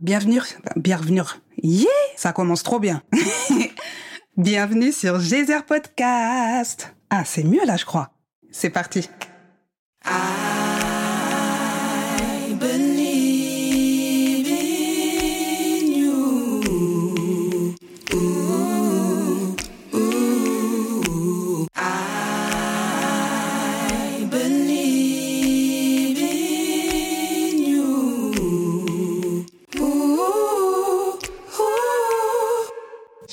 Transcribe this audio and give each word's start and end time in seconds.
Bienvenue, 0.00 0.42
bienvenue. 0.76 1.22
Yeah, 1.60 1.88
ça 2.14 2.32
commence 2.32 2.62
trop 2.62 2.78
bien. 2.78 3.02
bienvenue 4.36 4.92
sur 4.92 5.18
Geyser 5.18 5.58
Podcast. 5.66 6.94
Ah, 7.10 7.24
c'est 7.24 7.42
mieux 7.42 7.66
là, 7.66 7.76
je 7.76 7.84
crois. 7.84 8.12
C'est 8.52 8.70
parti. 8.70 9.10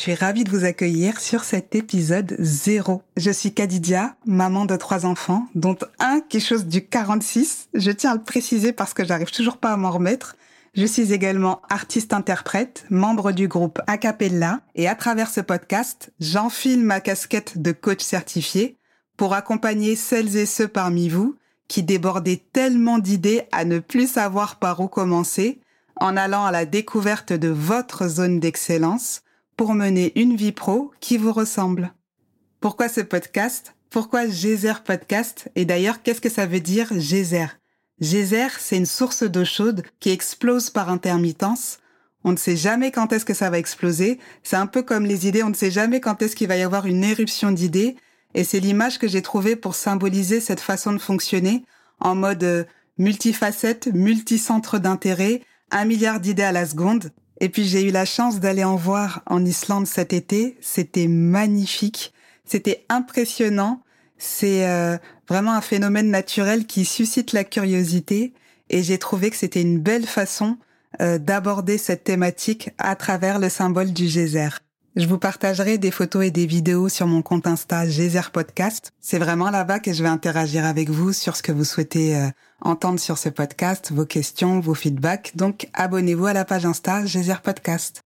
Suis 0.05 0.14
ravie 0.14 0.44
de 0.44 0.52
vous 0.52 0.66
accueillir 0.66 1.20
sur 1.20 1.44
cet 1.44 1.73
épisode 1.73 2.36
zéro. 2.38 3.02
Je 3.18 3.32
suis 3.32 3.55
Kadidia, 3.55 4.16
maman 4.28 4.66
de 4.66 4.76
trois 4.76 5.04
enfants, 5.08 5.48
dont 5.55 5.76
un 5.98 6.22
qui 6.22 6.40
chose 6.40 6.68
du 6.68 6.86
46. 6.86 7.70
Je 7.73 7.90
tiens 7.90 8.12
à 8.12 8.16
le 8.16 8.22
préciser 8.22 8.72
parce 8.72 8.94
que 8.94 9.04
j'arrive 9.04 9.31
toujours 9.31 9.58
pas 9.58 9.72
à 9.72 9.78
m'en 9.78 9.90
remettre. 9.90 10.36
Je 10.76 10.86
suis 10.86 11.12
également 11.12 11.64
artiste-interprète, 11.72 12.86
membre 12.91 13.31
du 13.31 13.48
groupe 13.48 13.81
Acapella, 13.88 14.59
et 14.76 14.88
à 14.88 14.94
travers 14.94 15.31
ce 15.31 15.41
podcast, 15.41 16.14
j'enfile 16.20 16.84
ma 16.84 17.00
casquette 17.00 17.59
de 17.59 17.72
coach 17.72 18.03
certifié 18.03 18.78
pour 19.17 19.34
accompagner 19.34 19.95
celles 19.95 20.38
et 20.38 20.45
ceux 20.45 20.67
parmi 20.67 21.09
vous 21.09 21.36
qui 21.67 21.81
débordaient 21.81 22.44
tellement 22.53 23.00
d'idées 23.00 23.48
à 23.52 23.66
ne 23.66 23.80
plus 23.80 24.08
savoir 24.08 24.59
par 24.59 24.81
où 24.81 24.88
commencer, 24.88 25.62
en 26.00 26.16
allant 26.16 26.45
à 26.45 26.52
la 26.52 26.67
découverte 26.67 27.34
de 27.34 27.48
votre 27.48 28.08
zone 28.08 28.40
d'excellence 28.40 29.23
pour 29.58 29.73
mener 29.73 30.12
une 30.20 30.36
vie 30.36 30.52
pro 30.52 30.92
qui 31.00 31.17
vous 31.17 31.31
ressemble. 31.34 31.94
Pourquoi 32.59 32.89
ce 32.89 33.02
podcast? 33.02 33.75
Pourquoi 33.89 34.28
Geyser 34.28 34.73
Podcast? 34.84 35.50
Et 35.56 35.66
d'ailleurs, 35.66 36.02
qu'est-ce 36.02 36.22
que 36.22 36.30
ça 36.30 36.45
veut 36.45 36.59
dire 36.59 36.89
Geyser 37.00 37.48
Geyser, 38.02 38.48
c'est 38.59 38.76
une 38.76 38.86
source 38.86 39.23
d'eau 39.23 39.45
chaude 39.45 39.83
qui 40.02 40.09
explose 40.09 40.70
par 40.70 40.89
intermittence. 40.89 41.80
On 42.26 42.31
ne 42.31 42.38
sait 42.38 42.58
jamais 42.58 42.92
quand 42.92 43.14
est-ce 43.14 43.23
que 43.23 43.33
ça 43.33 43.50
va 43.50 43.58
exploser. 43.58 44.20
C'est 44.44 44.58
un 44.58 44.67
peu 44.67 44.81
comme 44.81 45.06
les 45.06 45.28
idées, 45.28 45.44
on 45.44 45.50
ne 45.50 45.56
sait 45.56 45.72
jamais 45.72 46.02
quand 46.02 46.22
est-ce 46.22 46.36
qu'il 46.36 46.48
va 46.48 46.58
y 46.58 46.64
avoir 46.64 46.88
une 46.88 47.03
éruption 47.03 47.52
d'idées. 47.52 47.95
Et 48.33 48.44
c'est 48.44 48.59
l'image 48.59 49.00
que 49.00 49.08
j'ai 49.08 49.22
trouvée 49.22 49.56
pour 49.56 49.76
symboliser 49.76 50.42
cette 50.42 50.59
façon 50.59 50.92
de 50.92 50.98
fonctionner 50.98 51.64
en 52.02 52.16
mode 52.16 52.44
euh, 52.44 52.64
multifacette, 52.98 53.88
multicentre 53.94 54.80
d'intérêt, 54.80 55.42
un 55.72 55.86
milliard 55.86 56.20
d'idées 56.20 56.44
à 56.44 56.52
la 56.52 56.66
seconde. 56.66 57.11
Et 57.41 57.50
puis 57.50 57.66
j'ai 57.66 57.83
eu 57.83 57.91
la 57.91 58.05
chance 58.05 58.39
d'aller 58.39 58.64
en 58.64 58.75
voir 58.75 59.22
en 59.25 59.44
Islande 59.44 59.88
cet 59.88 60.14
été. 60.14 60.58
C'était 60.61 61.08
magnifique. 61.08 62.14
C'était 62.45 62.86
impressionnant. 62.89 63.81
C'est 64.17 64.67
euh, 64.67 64.97
vraiment 65.27 65.53
un 65.53 65.61
phénomène 65.61 66.09
naturel 66.09 66.66
qui 66.66 66.86
suscite 66.86 67.33
la 67.33 67.44
curiosité. 67.44 68.33
Et 68.69 68.83
j'ai 68.83 68.97
trouvé 68.97 69.30
que 69.30 69.36
c'était 69.36 69.61
une 69.61 69.80
belle 69.80 70.05
façon 70.05 70.58
euh, 71.02 71.17
d'aborder 71.17 71.77
cette 71.77 72.03
thématique 72.03 72.69
à 72.77 72.95
travers 72.95 73.39
le 73.39 73.49
symbole 73.49 73.92
du 73.92 74.08
geyser. 74.08 74.49
Je 74.96 75.08
vous 75.08 75.18
partagerai 75.18 75.78
des 75.78 75.92
photos 75.92 76.24
et 76.24 76.32
des 76.32 76.46
vidéos 76.46 76.88
sur 76.88 77.06
mon 77.06 77.22
compte 77.22 77.48
Insta 77.48 77.86
Geyser 77.86 78.32
Podcast. 78.32 78.94
C'est 79.02 79.20
vraiment 79.20 79.50
là-bas 79.50 79.80
que 79.82 79.92
je 79.92 80.02
vais 80.02 80.08
interagir 80.08 80.64
avec 80.64 80.90
vous 80.90 81.12
sur 81.12 81.36
ce 81.36 81.44
que 81.44 81.52
vous 81.52 81.66
souhaitez 81.66 82.16
euh, 82.16 82.30
entendre 82.62 82.98
sur 82.98 83.18
ce 83.18 83.28
podcast, 83.28 83.92
vos 83.92 84.06
questions, 84.06 84.62
vos 84.62 84.73
feedbacks. 84.73 85.36
Donc 85.36 85.68
abonnez-vous 85.73 86.28
à 86.28 86.34
la 86.34 86.46
page 86.46 86.66
Insta 86.66 87.06
Geyser 87.06 87.42
Podcast. 87.44 88.04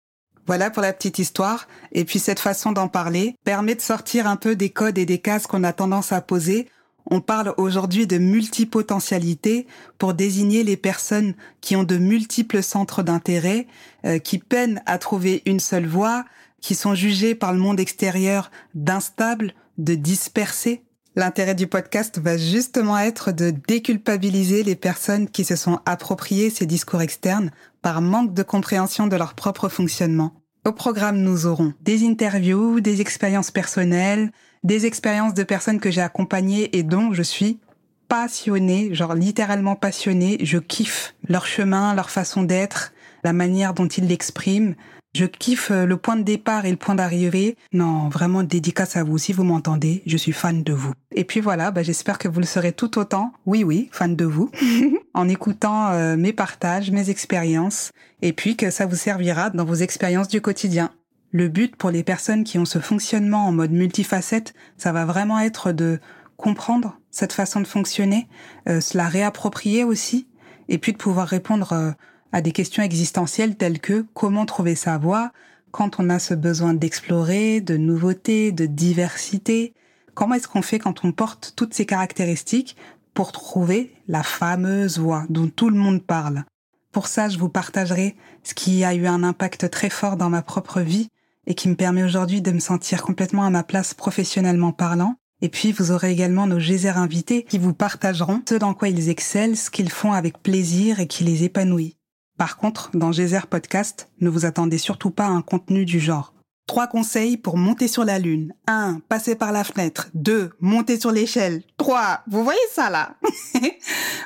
Voilà 0.47 0.71
pour 0.71 0.81
la 0.81 0.91
petite 0.91 1.19
histoire. 1.19 1.67
Et 1.91 2.05
puis 2.05 2.17
cette 2.17 2.39
façon 2.39 2.71
d'en 2.71 2.87
parler 2.87 3.35
permet 3.45 3.75
de 3.75 3.81
sortir 3.81 4.25
un 4.25 4.35
peu 4.35 4.55
des 4.55 4.71
codes 4.71 4.97
et 4.97 5.05
des 5.05 5.19
cases 5.19 5.45
qu'on 5.45 5.63
a 5.63 5.73
tendance 5.73 6.11
à 6.11 6.21
poser. 6.21 6.67
On 7.05 7.21
parle 7.21 7.53
aujourd'hui 7.57 8.07
de 8.07 8.17
multipotentialité 8.17 9.67
pour 9.97 10.13
désigner 10.13 10.63
les 10.63 10.77
personnes 10.77 11.33
qui 11.61 11.75
ont 11.75 11.83
de 11.83 11.97
multiples 11.97 12.61
centres 12.61 13.03
d'intérêt, 13.03 13.67
euh, 14.05 14.19
qui 14.19 14.37
peinent 14.37 14.81
à 14.85 14.97
trouver 14.97 15.41
une 15.45 15.59
seule 15.59 15.87
voie, 15.87 16.25
qui 16.61 16.75
sont 16.75 16.95
jugées 16.95 17.35
par 17.35 17.53
le 17.53 17.59
monde 17.59 17.79
extérieur 17.79 18.51
d'instables, 18.75 19.53
de 19.77 19.95
dispersés. 19.95 20.83
L'intérêt 21.15 21.55
du 21.55 21.67
podcast 21.67 22.19
va 22.19 22.37
justement 22.37 22.97
être 22.97 23.31
de 23.31 23.51
déculpabiliser 23.67 24.63
les 24.63 24.75
personnes 24.75 25.29
qui 25.29 25.43
se 25.43 25.55
sont 25.55 25.79
appropriées 25.85 26.49
ces 26.49 26.65
discours 26.65 27.01
externes 27.01 27.51
par 27.81 28.01
manque 28.01 28.33
de 28.33 28.43
compréhension 28.43 29.07
de 29.07 29.15
leur 29.15 29.33
propre 29.33 29.69
fonctionnement. 29.69 30.33
Au 30.65 30.71
programme, 30.71 31.17
nous 31.17 31.45
aurons 31.45 31.73
des 31.81 32.05
interviews, 32.05 32.79
des 32.79 33.01
expériences 33.01 33.49
personnelles, 33.49 34.31
des 34.63 34.85
expériences 34.85 35.33
de 35.33 35.43
personnes 35.43 35.79
que 35.79 35.91
j'ai 35.91 36.01
accompagnées 36.01 36.77
et 36.77 36.83
dont 36.83 37.13
je 37.13 37.23
suis 37.23 37.59
passionnée, 38.07 38.93
genre 38.93 39.13
littéralement 39.13 39.75
passionnée. 39.75 40.37
Je 40.41 40.57
kiffe 40.57 41.15
leur 41.27 41.45
chemin, 41.45 41.93
leur 41.93 42.09
façon 42.09 42.43
d'être, 42.43 42.91
la 43.23 43.33
manière 43.33 43.73
dont 43.73 43.87
ils 43.87 44.07
l'expriment. 44.07 44.75
Je 45.15 45.25
kiffe 45.25 45.71
euh, 45.71 45.85
le 45.85 45.97
point 45.97 46.17
de 46.17 46.21
départ 46.21 46.65
et 46.65 46.71
le 46.71 46.77
point 46.77 46.93
d'arrivée. 46.93 47.57
Non, 47.73 48.09
vraiment 48.09 48.43
dédicace 48.43 48.95
à 48.95 49.03
vous 49.03 49.17
si 49.17 49.33
vous 49.33 49.43
m'entendez. 49.43 50.03
Je 50.05 50.17
suis 50.17 50.33
fan 50.33 50.61
de 50.61 50.73
vous. 50.73 50.93
Et 51.15 51.23
puis 51.23 51.39
voilà, 51.39 51.71
bah, 51.71 51.81
j'espère 51.81 52.19
que 52.19 52.27
vous 52.27 52.39
le 52.39 52.45
serez 52.45 52.73
tout 52.73 52.99
autant. 52.99 53.33
Oui, 53.47 53.63
oui, 53.63 53.89
fan 53.91 54.15
de 54.15 54.25
vous. 54.25 54.51
en 55.15 55.27
écoutant 55.27 55.89
euh, 55.89 56.15
mes 56.15 56.33
partages, 56.33 56.91
mes 56.91 57.09
expériences. 57.09 57.91
Et 58.21 58.33
puis 58.33 58.55
que 58.55 58.69
ça 58.69 58.85
vous 58.85 58.95
servira 58.95 59.49
dans 59.49 59.65
vos 59.65 59.75
expériences 59.75 60.27
du 60.27 60.41
quotidien. 60.41 60.91
Le 61.31 61.47
but 61.47 61.75
pour 61.75 61.91
les 61.91 62.03
personnes 62.03 62.43
qui 62.43 62.57
ont 62.57 62.65
ce 62.65 62.79
fonctionnement 62.79 63.45
en 63.45 63.51
mode 63.51 63.71
multifacette, 63.71 64.55
ça 64.77 64.91
va 64.91 65.05
vraiment 65.05 65.39
être 65.39 65.71
de 65.71 65.99
comprendre 66.37 66.97
cette 67.11 67.33
façon 67.33 67.59
de 67.59 67.67
fonctionner, 67.67 68.27
euh, 68.67 68.81
se 68.81 68.97
la 68.97 69.07
réapproprier 69.07 69.83
aussi, 69.83 70.27
et 70.69 70.79
puis 70.79 70.91
de 70.91 70.97
pouvoir 70.97 71.27
répondre 71.27 71.73
euh, 71.73 71.91
à 72.31 72.41
des 72.41 72.51
questions 72.51 72.81
existentielles 72.81 73.57
telles 73.57 73.79
que 73.79 74.05
comment 74.15 74.45
trouver 74.45 74.73
sa 74.73 74.97
voie 74.97 75.31
quand 75.71 75.99
on 75.99 76.09
a 76.09 76.17
ce 76.17 76.33
besoin 76.33 76.73
d'explorer, 76.73 77.61
de 77.61 77.77
nouveauté, 77.77 78.51
de 78.51 78.65
diversité. 78.65 79.73
Comment 80.15 80.33
est-ce 80.33 80.47
qu'on 80.47 80.63
fait 80.63 80.79
quand 80.79 81.05
on 81.05 81.11
porte 81.11 81.53
toutes 81.55 81.75
ces 81.75 81.85
caractéristiques 81.85 82.75
pour 83.13 83.31
trouver 83.31 83.93
la 84.07 84.23
fameuse 84.23 84.97
voie 84.97 85.25
dont 85.29 85.47
tout 85.47 85.69
le 85.69 85.77
monde 85.77 86.03
parle? 86.03 86.43
Pour 86.91 87.05
ça, 87.05 87.29
je 87.29 87.37
vous 87.37 87.49
partagerai 87.49 88.15
ce 88.43 88.55
qui 88.55 88.83
a 88.83 88.95
eu 88.95 89.05
un 89.05 89.21
impact 89.21 89.69
très 89.69 89.91
fort 89.91 90.17
dans 90.17 90.29
ma 90.29 90.41
propre 90.41 90.81
vie 90.81 91.09
et 91.49 91.55
qui 91.55 91.67
me 91.67 91.75
permet 91.75 92.03
aujourd'hui 92.03 92.41
de 92.41 92.51
me 92.51 92.59
sentir 92.59 93.01
complètement 93.01 93.43
à 93.43 93.49
ma 93.49 93.63
place 93.63 93.93
professionnellement 93.93 94.71
parlant. 94.71 95.15
Et 95.41 95.49
puis, 95.49 95.71
vous 95.71 95.91
aurez 95.91 96.11
également 96.11 96.47
nos 96.47 96.59
geysers 96.59 96.97
invités 96.97 97.43
qui 97.43 97.57
vous 97.57 97.73
partageront 97.73 98.41
ce 98.47 98.55
dans 98.55 98.73
quoi 98.73 98.87
ils 98.87 99.09
excellent, 99.09 99.55
ce 99.55 99.69
qu'ils 99.69 99.89
font 99.89 100.13
avec 100.13 100.41
plaisir 100.41 100.99
et 100.99 101.07
qui 101.07 101.23
les 101.23 101.43
épanouit. 101.43 101.97
Par 102.37 102.55
contre, 102.55 102.91
dans 102.93 103.11
Geyser 103.11 103.47
Podcast, 103.49 104.09
ne 104.21 104.29
vous 104.29 104.45
attendez 104.45 104.77
surtout 104.77 105.11
pas 105.11 105.25
à 105.25 105.29
un 105.29 105.41
contenu 105.41 105.83
du 105.83 105.99
genre. 105.99 106.33
Trois 106.67 106.87
conseils 106.87 107.35
pour 107.35 107.57
monter 107.57 107.89
sur 107.89 108.05
la 108.05 108.17
lune. 108.17 108.53
1. 108.67 109.01
Passer 109.09 109.35
par 109.35 109.51
la 109.51 109.65
fenêtre. 109.65 110.07
2. 110.13 110.51
Monter 110.61 110.97
sur 110.97 111.11
l'échelle. 111.11 111.63
3. 111.75 112.21
Vous 112.27 112.43
voyez 112.45 112.59
ça 112.71 112.89
là? 112.89 113.15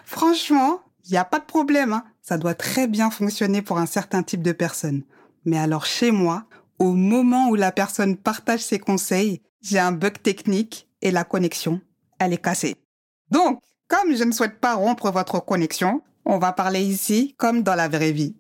Franchement, 0.06 0.82
il 1.06 1.12
n'y 1.12 1.18
a 1.18 1.26
pas 1.26 1.40
de 1.40 1.46
problème. 1.46 1.94
Hein. 1.94 2.04
Ça 2.22 2.38
doit 2.38 2.54
très 2.54 2.88
bien 2.88 3.10
fonctionner 3.10 3.64
pour 3.64 3.80
un 3.80 3.88
certain 3.88 4.22
type 4.22 4.44
de 4.44 4.52
personne. 4.52 5.04
Mais 5.46 5.58
alors 5.58 5.86
chez 5.86 6.12
moi, 6.12 6.46
au 6.84 6.92
moment 6.92 7.48
où 7.48 7.56
la 7.56 7.72
personne 7.72 8.18
partage 8.18 8.60
ses 8.60 8.78
conseils, 8.78 9.42
j'ai 9.62 9.80
un 9.80 9.94
bug 9.94 10.22
technique 10.22 10.90
et 11.02 11.12
la 11.12 11.24
connexion, 11.24 11.80
elle 12.20 12.34
est 12.34 12.44
cassée. 12.44 12.76
Donc, 13.32 13.62
comme 13.88 14.14
je 14.14 14.24
ne 14.26 14.34
souhaite 14.34 14.60
pas 14.60 14.76
rompre 14.76 15.10
votre 15.10 15.40
connexion, 15.40 16.02
on 16.26 16.40
va 16.40 16.52
parler 16.52 16.82
ici 16.82 17.36
comme 17.38 17.64
dans 17.64 17.76
la 17.76 17.88
vraie 17.88 18.12
vie. 18.12 18.36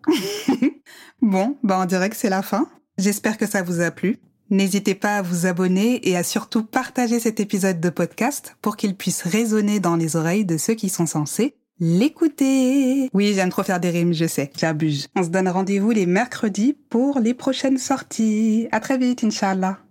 bon, 1.21 1.57
ben 1.63 1.81
on 1.81 1.85
dirait 1.85 2.09
que 2.09 2.17
c'est 2.17 2.29
la 2.29 2.41
fin. 2.41 2.67
J'espère 2.97 3.37
que 3.37 3.47
ça 3.47 3.63
vous 3.63 3.79
a 3.79 3.91
plu. 3.91 4.19
N'hésitez 4.49 4.93
pas 4.93 5.15
à 5.17 5.21
vous 5.21 5.45
abonner 5.45 6.05
et 6.07 6.17
à 6.17 6.23
surtout 6.23 6.65
partager 6.65 7.21
cet 7.21 7.39
épisode 7.39 7.79
de 7.79 7.89
podcast 7.89 8.57
pour 8.61 8.75
qu'il 8.75 8.97
puisse 8.97 9.21
résonner 9.21 9.79
dans 9.79 9.95
les 9.95 10.17
oreilles 10.17 10.45
de 10.45 10.57
ceux 10.57 10.73
qui 10.73 10.89
sont 10.89 11.05
censés 11.05 11.55
l'écouter. 11.83 13.09
Oui, 13.13 13.33
j'aime 13.35 13.49
trop 13.49 13.63
faire 13.63 13.79
des 13.79 13.89
rimes, 13.89 14.13
je 14.13 14.25
sais, 14.25 14.49
j'abuse. 14.57 15.07
On 15.15 15.23
se 15.23 15.29
donne 15.29 15.49
rendez-vous 15.49 15.91
les 15.91 16.05
mercredis 16.05 16.77
pour 16.89 17.19
les 17.19 17.33
prochaines 17.33 17.77
sorties. 17.77 18.67
À 18.71 18.79
très 18.79 18.97
vite, 18.97 19.23
Inch'Allah. 19.23 19.82